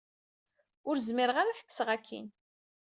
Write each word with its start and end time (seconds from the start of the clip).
Ur 0.87 0.95
zmireɣ 1.07 1.35
ara 1.37 1.49
ad 1.51 1.57
t-kkseɣ 1.57 1.89
akin. 1.95 2.27